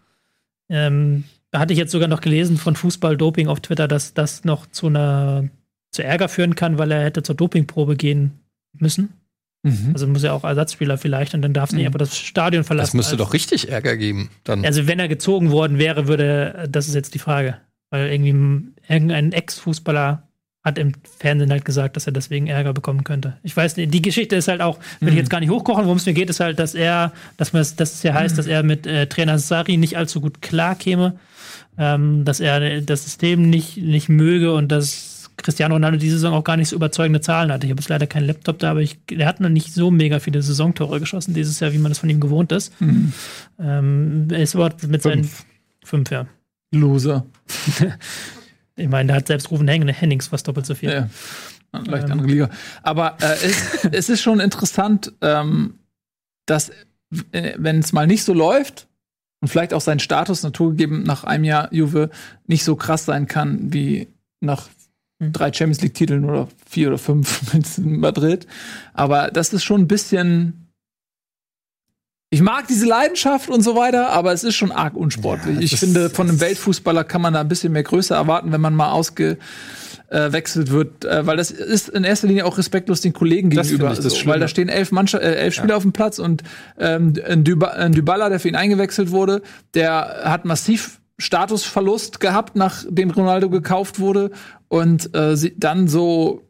[0.69, 4.67] Ähm, da hatte ich jetzt sogar noch gelesen von Fußball-Doping auf Twitter, dass das noch
[4.67, 5.49] zu einer
[5.91, 8.39] zu Ärger führen kann, weil er hätte zur Dopingprobe gehen
[8.73, 9.13] müssen.
[9.61, 9.91] Mhm.
[9.93, 11.89] Also muss er auch Ersatzspieler vielleicht und dann darf es nicht mhm.
[11.89, 12.87] aber das Stadion verlassen.
[12.87, 14.29] Das müsste also, doch richtig Ärger geben.
[14.43, 14.65] Dann.
[14.65, 17.57] Also wenn er gezogen worden wäre, würde, das ist jetzt die Frage.
[17.89, 20.27] Weil irgendwie irgendein Ex-Fußballer
[20.63, 23.37] hat im Fernsehen halt gesagt, dass er deswegen Ärger bekommen könnte.
[23.43, 25.19] Ich weiß nicht, die Geschichte ist halt auch, will ich mhm.
[25.19, 27.93] jetzt gar nicht hochkochen, worum es mir geht, ist halt, dass er, dass man, dass
[27.93, 31.19] es ja heißt, dass er mit äh, Trainer Sari nicht allzu gut klar käme,
[31.77, 36.43] ähm, dass er das System nicht, nicht möge und dass Cristiano Ronaldo diese Saison auch
[36.45, 37.65] gar nicht so überzeugende Zahlen hatte.
[37.65, 40.19] Ich habe jetzt leider keinen Laptop da, aber ich, er hat noch nicht so mega
[40.19, 42.79] viele Saisontore geschossen dieses Jahr, wie man das von ihm gewohnt ist.
[42.79, 43.11] Mhm.
[43.59, 45.03] Ähm, er ist überhaupt mit fünf.
[45.03, 45.29] seinen
[45.83, 46.27] fünf, ja.
[46.71, 47.25] Loser.
[48.75, 50.89] Ich meine, da hat selbst Rufen Hennings fast doppelt so viel.
[50.89, 51.09] Ja,
[51.85, 52.11] leicht ähm.
[52.11, 52.49] andere Liga.
[52.81, 55.79] Aber äh, es, es, ist schon interessant, ähm,
[56.45, 56.69] dass,
[57.31, 58.87] äh, wenn es mal nicht so läuft
[59.41, 62.09] und vielleicht auch sein Status naturgegeben nach einem Jahr Juve
[62.47, 64.07] nicht so krass sein kann wie
[64.39, 64.69] nach
[65.19, 65.33] hm.
[65.33, 68.47] drei Champions League-Titeln oder vier oder fünf mit Madrid.
[68.93, 70.62] Aber das ist schon ein bisschen
[72.33, 75.55] ich mag diese Leidenschaft und so weiter, aber es ist schon arg unsportlich.
[75.55, 78.59] Ja, ich finde, von einem Weltfußballer kann man da ein bisschen mehr Größe erwarten, wenn
[78.59, 83.51] man mal ausgewechselt wird, äh, weil das ist in erster Linie auch respektlos den Kollegen
[83.51, 83.95] das gegenüber.
[83.95, 85.75] So, weil da stehen elf, Mannschaft, äh, elf Spieler ja.
[85.75, 86.41] auf dem Platz und
[86.79, 89.43] ähm, ein, Dybala, der für ihn eingewechselt wurde,
[89.75, 94.31] der hat massiv Statusverlust gehabt, nachdem Ronaldo gekauft wurde
[94.69, 96.41] und äh, dann so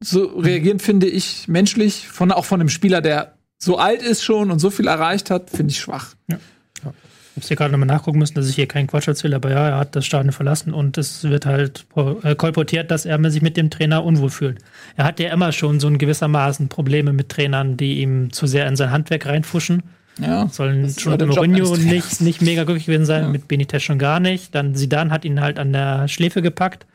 [0.00, 4.50] so reagieren, finde ich, menschlich, von, auch von einem Spieler, der so alt ist schon
[4.50, 6.14] und so viel erreicht hat, finde ich schwach.
[6.28, 6.38] Ja.
[6.84, 6.94] ja.
[7.34, 9.68] Ich habe hier gerade nochmal nachgucken müssen, dass ich hier keinen Quatsch erzähle, aber ja,
[9.68, 11.86] er hat das Stadion verlassen und es wird halt
[12.22, 14.58] äh, kolportiert, dass er sich mit dem Trainer unwohl fühlt.
[14.96, 18.66] Er hat ja immer schon so ein gewissermaßen Probleme mit Trainern, die ihm zu sehr
[18.66, 19.82] in sein Handwerk reinfuschen.
[20.20, 23.28] Ja, Sollen schon mit Mourinho nicht, nicht mega glücklich gewesen sein, ja.
[23.28, 24.54] mit Benitez schon gar nicht.
[24.54, 26.86] Dann Sidan hat ihn halt an der Schläfe gepackt.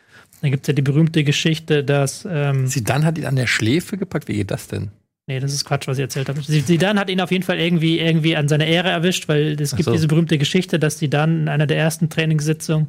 [0.42, 2.28] Dann gibt es ja die berühmte Geschichte, dass.
[2.30, 4.28] Ähm, Sidan hat ihn an der Schläfe gepackt?
[4.28, 4.92] Wie geht das denn?
[5.28, 6.42] Nee, das ist Quatsch, was ich erzählt habe.
[6.42, 9.86] Zidane hat ihn auf jeden Fall irgendwie, irgendwie an seiner Ehre erwischt, weil es gibt
[9.86, 9.94] so.
[9.94, 12.88] diese berühmte Geschichte, dass Zidane in einer der ersten Trainingssitzungen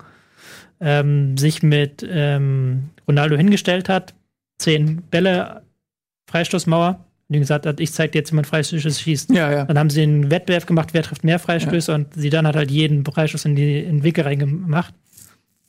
[0.80, 4.14] ähm, sich mit ähm, Ronaldo hingestellt hat,
[4.58, 5.62] zehn Bälle,
[6.28, 9.30] Freistoßmauer, und ihm gesagt hat, ich zeig dir jetzt, wie man Freistöße schießt.
[9.30, 9.64] Ja, ja.
[9.64, 11.96] Dann haben sie einen Wettbewerb gemacht, wer trifft mehr Freistöße ja.
[11.96, 14.92] und Zidane hat halt jeden Freistoß in, die, in den reingemacht.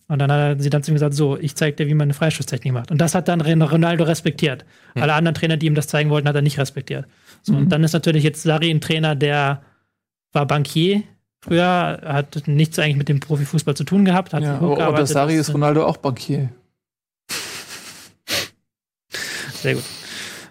[0.07, 2.13] Und dann hat sie dann zu ihm gesagt, so, ich zeig dir, wie man eine
[2.13, 2.91] Freistoßtechnik macht.
[2.91, 4.65] Und das hat dann Ronaldo respektiert.
[4.93, 5.01] Mhm.
[5.01, 7.07] Alle anderen Trainer, die ihm das zeigen wollten, hat er nicht respektiert.
[7.41, 7.59] So, mhm.
[7.59, 9.63] Und dann ist natürlich jetzt Sari ein Trainer, der
[10.31, 11.03] war Bankier
[11.45, 14.33] früher, hat nichts eigentlich mit dem Profifußball zu tun gehabt.
[14.33, 16.49] Hat ja, oder Sari ist Ronaldo auch Bankier.
[19.53, 19.83] Sehr gut.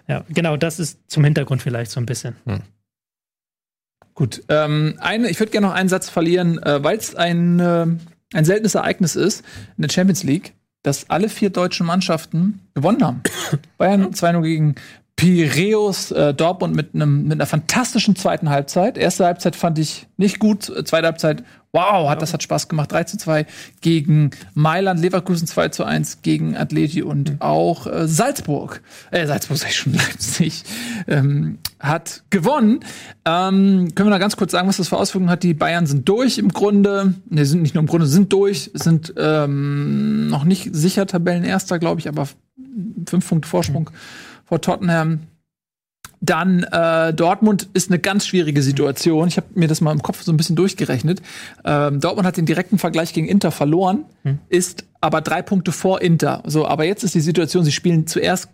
[0.07, 2.35] Ja, genau, das ist zum Hintergrund vielleicht so ein bisschen.
[2.45, 2.61] Hm.
[4.13, 7.87] Gut, ähm, eine, ich würde gerne noch einen Satz verlieren, äh, weil es ein, äh,
[8.33, 9.43] ein seltenes Ereignis ist
[9.77, 13.23] in der Champions League, dass alle vier deutschen Mannschaften gewonnen haben.
[13.77, 14.75] Bayern 2-0 gegen
[15.15, 18.97] Piräus äh, Dortmund mit einem mit einer fantastischen zweiten Halbzeit.
[18.97, 21.43] Erste Halbzeit fand ich nicht gut, zweite Halbzeit
[21.75, 22.91] wow, hat das hat Spaß gemacht.
[22.91, 23.45] 3 zu 2
[23.81, 27.41] gegen Mailand, Leverkusen 2 zu 1 gegen Atleti und mhm.
[27.41, 30.63] auch äh, Salzburg, äh, Salzburg sag ich schon, Leipzig,
[31.07, 32.79] ähm, hat gewonnen.
[33.25, 35.43] Ähm, können wir da ganz kurz sagen, was das für Auswirkungen hat?
[35.43, 39.13] Die Bayern sind durch im Grunde, ne, sind nicht nur im Grunde, sind durch, sind
[39.17, 42.29] ähm, noch nicht sicher Tabellenerster, glaube ich, aber
[43.05, 43.89] fünf Punkte Vorsprung.
[43.91, 45.21] Mhm vor Tottenham.
[46.21, 49.27] Dann äh, Dortmund ist eine ganz schwierige Situation.
[49.27, 51.21] Ich habe mir das mal im Kopf so ein bisschen durchgerechnet.
[51.63, 54.39] Ähm, Dortmund hat den direkten Vergleich gegen Inter verloren, hm.
[54.49, 56.41] ist aber drei Punkte vor Inter.
[56.45, 58.49] So, aber jetzt ist die Situation, sie spielen zuerst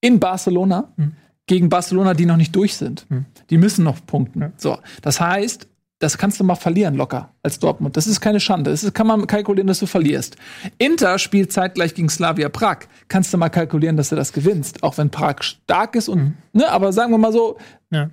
[0.00, 1.12] in Barcelona hm.
[1.46, 3.06] gegen Barcelona, die noch nicht durch sind.
[3.08, 3.24] Hm.
[3.50, 4.40] Die müssen noch punkten.
[4.40, 4.52] Ja.
[4.56, 5.66] So, das heißt,
[5.98, 7.96] das kannst du mal verlieren locker als Dortmund.
[7.96, 8.70] Das ist keine Schande.
[8.70, 10.36] Das ist, kann man kalkulieren, dass du verlierst.
[10.78, 12.80] Inter spielt zeitgleich gegen Slavia Prag.
[13.08, 16.36] Kannst du mal kalkulieren, dass du das gewinnst, auch wenn Prag stark ist und mhm.
[16.52, 17.58] ne, aber sagen wir mal so,
[17.90, 18.10] ja.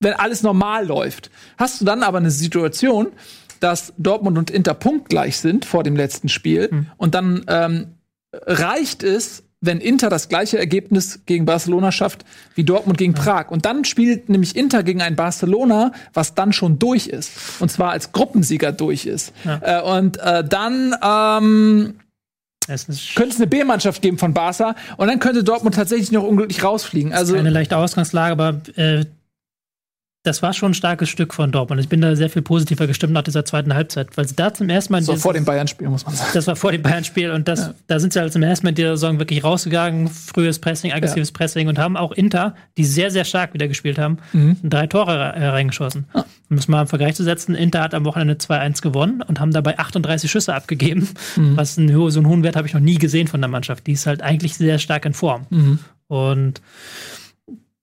[0.00, 3.08] wenn alles normal läuft, hast du dann aber eine Situation,
[3.60, 6.86] dass Dortmund und Inter punktgleich sind vor dem letzten Spiel mhm.
[6.98, 7.94] und dann ähm,
[8.32, 13.14] reicht es, wenn Inter das gleiche Ergebnis gegen Barcelona schafft wie Dortmund gegen.
[13.14, 13.50] Prag.
[13.50, 17.30] Und dann spielt nämlich Inter gegen ein Barcelona, was dann schon durch ist.
[17.60, 19.32] Und zwar als Gruppensieger durch ist.
[19.44, 19.80] Ja.
[19.80, 21.94] Äh, und äh, dann ähm,
[22.66, 27.12] könnte es eine B-Mannschaft geben von Barca und dann könnte Dortmund tatsächlich noch unglücklich rausfliegen.
[27.12, 29.04] Also eine leichte Ausgangslage, aber äh,
[30.24, 31.80] das war schon ein starkes Stück von Dortmund.
[31.80, 34.68] Ich bin da sehr viel positiver gestimmt nach dieser zweiten Halbzeit, weil sie da zum
[34.68, 35.00] ersten Mal.
[35.00, 36.30] Das war vor dem Bayern-Spiel, muss man sagen.
[36.32, 37.74] Das war vor dem Bayern-Spiel und das, ja.
[37.88, 40.08] da sind sie halt zum ersten Mal in dieser Saison wirklich rausgegangen.
[40.08, 41.34] Frühes Pressing, aggressives ja.
[41.34, 44.58] Pressing und haben auch Inter, die sehr, sehr stark wieder gespielt haben, mhm.
[44.62, 46.06] drei Tore reingeschossen.
[46.14, 46.24] Ja.
[46.48, 49.52] Um das mal im Vergleich zu setzen, Inter hat am Wochenende 2-1 gewonnen und haben
[49.52, 51.08] dabei 38 Schüsse abgegeben.
[51.34, 51.56] Mhm.
[51.56, 53.86] Was ein, so einen hohen Wert habe ich noch nie gesehen von der Mannschaft.
[53.88, 55.46] Die ist halt eigentlich sehr stark in Form.
[55.50, 55.78] Mhm.
[56.06, 56.60] Und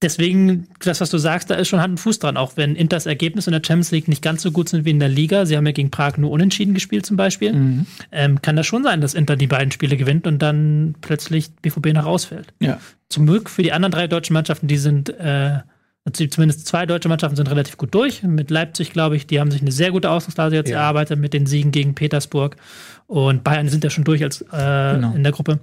[0.02, 3.06] deswegen, das, was du sagst, da ist schon Hand und Fuß dran, auch wenn Inters
[3.06, 5.46] Ergebnisse in der Champions League nicht ganz so gut sind wie in der Liga.
[5.46, 7.54] Sie haben ja gegen Prag nur unentschieden gespielt zum Beispiel.
[7.54, 7.86] Mhm.
[8.12, 11.94] Ähm, kann das schon sein, dass Inter die beiden Spiele gewinnt und dann plötzlich BVB
[11.94, 12.54] noch rausfällt.
[12.60, 12.80] Ja.
[13.10, 15.60] Zum Glück für die anderen drei deutschen Mannschaften, die sind, äh,
[16.06, 18.24] also zumindest zwei deutsche Mannschaften sind relativ gut durch.
[18.24, 20.80] Mit Leipzig, glaube ich, die haben sich eine sehr gute Ausgangslage jetzt ja.
[20.80, 22.56] erarbeitet mit den Siegen gegen Petersburg.
[23.08, 24.46] Und Bayern sind ja schon durch als äh,
[24.96, 25.14] genau.
[25.14, 25.60] in der Gruppe.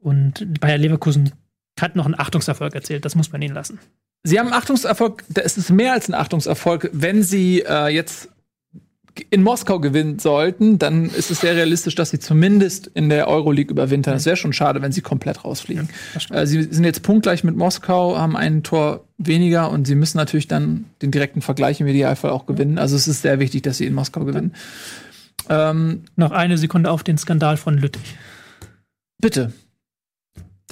[0.00, 1.32] Und Bayer Leverkusen
[1.80, 3.04] hat noch einen Achtungserfolg erzählt.
[3.04, 3.78] Das muss man ihnen lassen.
[4.22, 6.88] Sie haben einen Achtungserfolg, es ist mehr als ein Achtungserfolg.
[6.92, 8.30] Wenn sie äh, jetzt
[9.30, 13.70] in Moskau gewinnen sollten, dann ist es sehr realistisch, dass sie zumindest in der Euroleague
[13.70, 14.16] überwintern.
[14.16, 15.88] Es wäre schon schade, wenn sie komplett rausfliegen.
[16.30, 20.16] Ja, äh, sie sind jetzt punktgleich mit Moskau, haben ein Tor weniger und sie müssen
[20.16, 22.78] natürlich dann den direkten Vergleich im Idealfall auch gewinnen.
[22.78, 24.54] Also es ist sehr wichtig, dass sie in Moskau gewinnen.
[25.48, 28.16] Ähm, Noch eine Sekunde auf den Skandal von Lüttich.
[29.20, 29.52] Bitte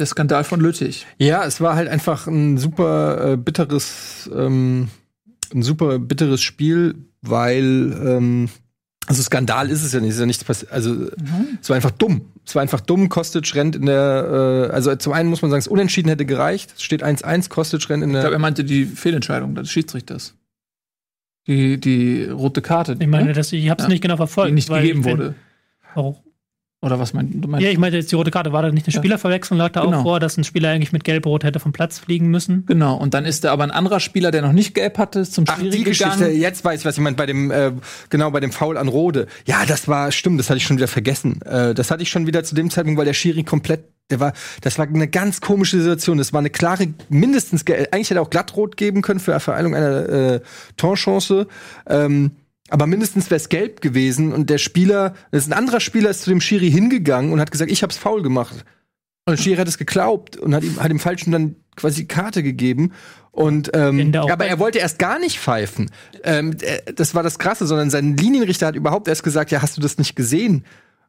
[0.03, 1.07] der Skandal von Lüttich.
[1.19, 4.89] Ja, es war halt einfach ein super äh, bitteres, ähm,
[5.55, 8.49] ein super bitteres Spiel, weil ähm,
[9.07, 10.73] also Skandal ist es ja nicht, es ist ja nichts passiert.
[10.73, 11.59] Also mhm.
[11.61, 12.23] es war einfach dumm.
[12.45, 13.09] Es war einfach dumm.
[13.09, 16.73] Kostic rennt in der, äh, also zum einen muss man sagen, es unentschieden hätte gereicht.
[16.77, 18.21] Es steht 1-1, Kostic rennt in der.
[18.21, 20.35] Ich glaube, er meinte die Fehlentscheidung des Schiedsrichters.
[21.47, 22.97] Die, die rote Karte.
[22.99, 23.89] Ich meine, das, ich habe es ja.
[23.89, 24.51] nicht genau verfolgt.
[24.51, 25.35] Die nicht gegeben wurde.
[25.95, 26.23] Auch
[26.83, 27.49] oder was meinst du?
[27.49, 27.65] Meinst?
[27.65, 28.53] Ja, ich meinte jetzt die rote Karte.
[28.53, 29.57] War da nicht eine Spielerverwechslung?
[29.57, 30.01] Lag da genau.
[30.01, 32.67] auch vor, dass ein Spieler eigentlich mit Gelb-Rot hätte vom Platz fliegen müssen?
[32.67, 32.97] Genau.
[32.97, 35.57] Und dann ist da aber ein anderer Spieler, der noch nicht gelb hatte, zum Schiri
[35.57, 36.19] Ach, die gegangen.
[36.19, 36.29] Geschichte.
[36.31, 37.17] Jetzt weiß ich, was ich meine.
[37.17, 37.71] Bei dem, äh,
[38.11, 39.29] genau, bei dem Foul an Rode.
[39.47, 41.41] Ja, das war, stimmt, das hatte ich schon wieder vergessen.
[41.43, 44.33] Äh, das hatte ich schon wieder zu dem Zeitpunkt, weil der Schiri komplett der war,
[44.61, 46.19] das war eine ganz komische Situation.
[46.19, 50.09] Das war eine klare, mindestens, eigentlich hätte er auch glattrot geben können für Vereilung einer
[50.09, 50.41] äh,
[50.77, 51.47] Torchance.
[51.89, 52.33] Ähm,
[52.73, 56.23] aber mindestens wäre es gelb gewesen und der Spieler, das ist ein anderer Spieler, ist
[56.23, 58.65] zu dem Schiri hingegangen und hat gesagt, ich hab's faul gemacht.
[59.27, 62.43] Und der Schiri hat es geglaubt und hat ihm, hat ihm Falschen dann quasi Karte
[62.43, 62.93] gegeben.
[63.31, 65.91] Und ähm, aber er wollte erst gar nicht pfeifen.
[66.25, 66.57] Ähm,
[66.95, 69.99] das war das Krasse, sondern sein Linienrichter hat überhaupt erst gesagt, ja, hast du das
[69.99, 70.65] nicht gesehen?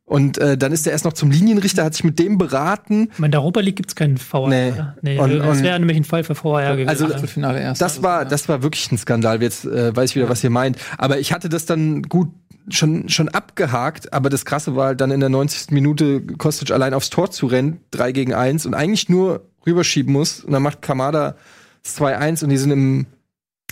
[0.06, 3.10] Und äh, dann ist er erst noch zum Linienrichter, hat sich mit dem beraten.
[3.18, 4.50] In der Europa League gibt's keinen VR.
[4.50, 4.74] Nee.
[5.02, 6.90] nee und, das wäre nämlich ein Fall für VR gewesen.
[6.90, 7.82] Also, Finale erst.
[7.82, 9.42] Das war, das war wirklich ein Skandal.
[9.42, 10.78] Jetzt äh, weiß ich wieder, was ihr meint.
[10.98, 12.30] Aber ich hatte das dann gut
[12.70, 15.72] schon, schon abgehakt, aber das Krasse war halt dann in der 90.
[15.72, 20.44] Minute Kostic allein aufs Tor zu rennen, 3 gegen 1 und eigentlich nur rüberschieben muss.
[20.44, 21.36] Und dann macht Kamada
[21.86, 23.06] 2-1 und die sind im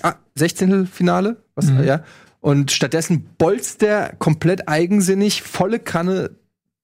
[0.01, 0.87] ah, 16.
[0.87, 1.83] Finale, was, mhm.
[1.83, 2.03] ja.
[2.41, 6.31] Und stattdessen bolzt der komplett eigensinnig volle Kanne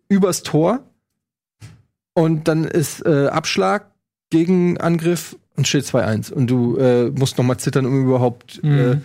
[0.07, 0.79] übers Tor.
[2.13, 3.91] Und dann ist äh, Abschlag,
[4.29, 6.31] Gegenangriff und steht 2-1.
[6.31, 8.91] Und du äh, musst noch mal zittern, um überhaupt äh, mhm.
[8.91, 8.97] äh,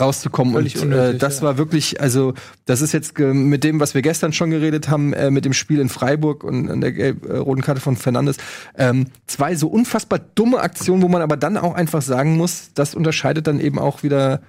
[0.00, 0.54] rauszukommen.
[0.54, 1.46] Völlig und unnötig, äh, das ja.
[1.46, 5.12] war wirklich, also das ist jetzt äh, mit dem, was wir gestern schon geredet haben,
[5.12, 8.36] äh, mit dem Spiel in Freiburg und an der gelb, äh, roten Karte von Fernandes,
[8.76, 12.94] ähm, zwei so unfassbar dumme Aktionen, wo man aber dann auch einfach sagen muss, das
[12.94, 14.40] unterscheidet dann eben auch wieder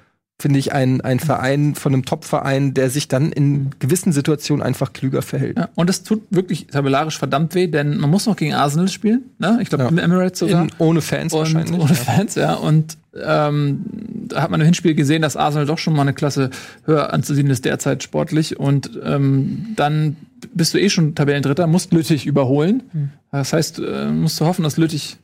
[0.41, 4.93] finde ich, ein, ein Verein von einem Top-Verein, der sich dann in gewissen Situationen einfach
[4.93, 5.57] klüger verhält.
[5.57, 9.23] Ja, und es tut wirklich tabellarisch verdammt weh, denn man muss noch gegen Arsenal spielen,
[9.37, 9.59] ne?
[9.61, 9.89] Ich glaube, ja.
[9.89, 10.63] im Emirates sogar.
[10.63, 11.77] In, ohne Fans und wahrscheinlich.
[11.77, 11.95] Ohne ja.
[11.95, 12.53] Fans, ja.
[12.53, 13.83] Und ähm,
[14.27, 16.51] da hat man im Hinspiel gesehen, dass Arsenal doch schon mal eine Klasse
[16.85, 18.57] höher anzusehen ist derzeit sportlich.
[18.57, 20.15] Und ähm, dann
[20.53, 22.83] bist du eh schon Tabellendritter, musst Lüttich überholen.
[22.93, 23.09] Mhm.
[23.31, 25.17] Das heißt, äh, musst du hoffen, dass Lüttich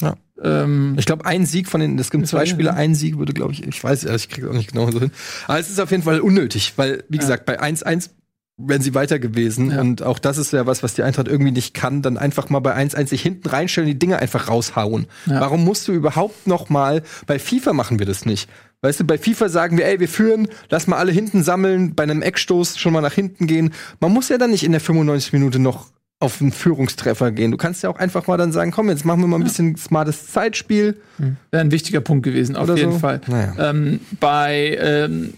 [0.00, 0.14] ja.
[0.42, 3.52] Ähm, ich glaube, ein Sieg von den, es gibt zwei Spiele, ein Sieg würde, glaube
[3.52, 5.12] ich, ich weiß, ich kriege auch nicht genau so hin.
[5.46, 8.10] Aber es ist auf jeden Fall unnötig, weil, wie gesagt, bei 1-1
[8.58, 9.70] wären sie weiter gewesen.
[9.70, 9.80] Ja.
[9.80, 12.02] Und auch das ist ja was, was die Eintracht irgendwie nicht kann.
[12.02, 15.06] Dann einfach mal bei 1-1 sich hinten reinstellen, die Dinge einfach raushauen.
[15.26, 15.40] Ja.
[15.40, 18.48] Warum musst du überhaupt noch mal, bei FIFA machen wir das nicht.
[18.82, 22.02] Weißt du, bei FIFA sagen wir, ey, wir führen, lass mal alle hinten sammeln, bei
[22.02, 23.72] einem Eckstoß schon mal nach hinten gehen.
[24.00, 25.86] Man muss ja dann nicht in der 95 Minute noch
[26.22, 27.50] auf einen Führungstreffer gehen.
[27.50, 29.76] Du kannst ja auch einfach mal dann sagen, komm, jetzt machen wir mal ein bisschen
[29.76, 30.96] smartes Zeitspiel.
[31.16, 31.36] Hm.
[31.50, 32.98] Wäre ein wichtiger Punkt gewesen, auf Oder jeden so.
[33.00, 33.20] Fall.
[33.26, 33.54] Naja.
[33.58, 35.34] Ähm, bei ähm,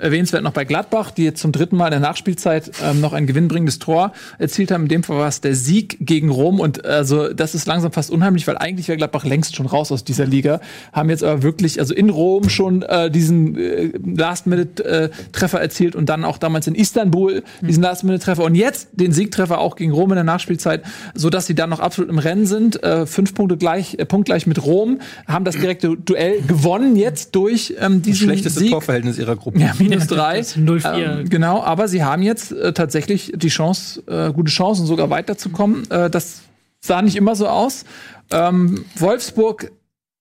[0.00, 3.26] erwähnenswert noch bei Gladbach, die jetzt zum dritten Mal in der Nachspielzeit ähm, noch ein
[3.26, 4.84] gewinnbringendes Tor erzielt haben.
[4.84, 8.10] In dem Fall war es der Sieg gegen Rom und also das ist langsam fast
[8.10, 10.60] unheimlich, weil eigentlich wäre Gladbach längst schon raus aus dieser Liga.
[10.92, 16.24] Haben jetzt aber wirklich, also in Rom schon äh, diesen äh, Last-Minute-Treffer erzielt und dann
[16.24, 20.24] auch damals in Istanbul diesen Last-Minute-Treffer und jetzt den Siegtreffer auch gegen Rom in der
[20.24, 20.82] Nachspielzeit,
[21.14, 22.82] so dass sie dann noch absolut im Rennen sind.
[22.82, 27.74] Äh, fünf Punkte gleich, äh, punktgleich mit Rom, haben das direkte Duell gewonnen jetzt durch
[27.80, 28.70] ähm, diesen das schlechteste Sieg.
[28.70, 29.58] Torverhältnis ihrer Gruppe.
[29.58, 30.44] Ja, minus drei.
[30.56, 35.90] Ähm, genau, aber sie haben jetzt äh, tatsächlich die Chance, äh, gute Chancen sogar weiterzukommen.
[35.90, 36.42] Äh, das
[36.80, 37.84] sah nicht immer so aus.
[38.30, 39.72] Ähm, Wolfsburg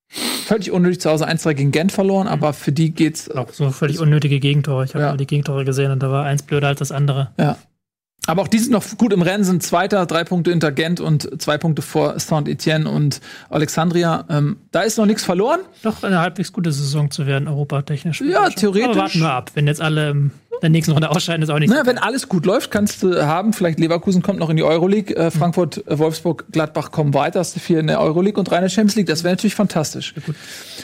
[0.08, 3.30] völlig unnötig zu Hause 1-3 gegen Gent verloren, aber für die geht's.
[3.32, 4.86] Auch so völlig unnötige Gegentore.
[4.86, 5.17] Ich habe ja.
[5.17, 7.32] die Gegentore gesehen und da war eins blöder als das andere.
[7.38, 7.58] Ja.
[8.28, 11.41] Aber auch die sind noch gut im Rennen, sind Zweiter, drei Punkte hinter Gent und
[11.41, 14.25] zwei Punkte vor Saint-Etienne und Alexandria.
[14.30, 15.60] Ähm, da ist noch nichts verloren.
[15.84, 18.21] Doch eine halbwegs gute Saison zu werden, europatechnisch.
[18.21, 18.88] Ja, theoretisch.
[18.88, 19.51] Aber warten wir ab.
[19.54, 21.69] Wenn jetzt alle der nächsten Runde ausscheiden, ist auch nicht.
[21.69, 23.54] Na, so wenn alles gut läuft, kannst du haben.
[23.54, 27.39] Vielleicht Leverkusen kommt noch in die Euroleague, äh, Frankfurt, äh, Wolfsburg, Gladbach kommen weiter.
[27.39, 29.08] Hast du vier in der Euroleague und drei in der Champions League.
[29.08, 30.13] Das wäre natürlich fantastisch.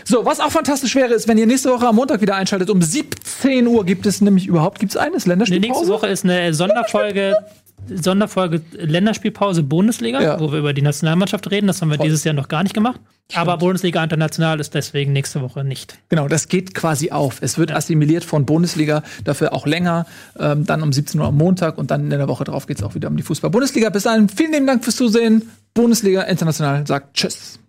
[0.04, 2.70] So, was auch fantastisch wäre, ist, wenn ihr nächste Woche am Montag wieder einschaltet.
[2.70, 5.67] Um 17 Uhr gibt es nämlich überhaupt, gibt es eines Länderspielpause?
[5.67, 7.21] Nee, nächste Woche ist eine Sonderfolge.
[7.90, 10.40] Sonderfolge Länderspielpause Bundesliga, ja.
[10.40, 11.68] wo wir über die Nationalmannschaft reden.
[11.68, 12.06] Das haben wir Voll.
[12.06, 13.00] dieses Jahr noch gar nicht gemacht.
[13.30, 13.42] Stimmt.
[13.42, 15.98] Aber Bundesliga international ist deswegen nächste Woche nicht.
[16.10, 17.42] Genau, das geht quasi auf.
[17.42, 17.78] Es wird ja.
[17.78, 20.06] assimiliert von Bundesliga, dafür auch länger.
[20.38, 22.84] Ähm, dann um 17 Uhr am Montag und dann in der Woche drauf geht es
[22.84, 23.90] auch wieder um die Fußball-Bundesliga.
[23.90, 25.50] Bis dahin, vielen lieben Dank fürs Zusehen.
[25.74, 27.60] Bundesliga international sagt Tschüss.